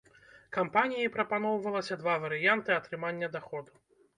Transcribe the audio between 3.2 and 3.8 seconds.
даходу.